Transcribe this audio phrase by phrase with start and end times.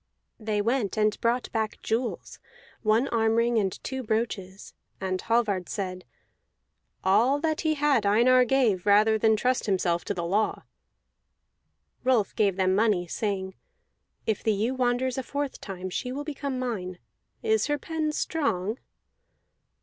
[0.49, 2.39] '"They went and brought back jewels,
[2.81, 6.05] one arm ring and two brooches; and Hallvard said,
[7.03, 10.63] "All that he had Einar gave, rather than trust himself to the law."
[12.03, 13.53] Rolf gave them money, saying:
[14.25, 16.97] "If the ewe wanders a fourth time, she will become mine.
[17.43, 18.79] Is her pen strong?"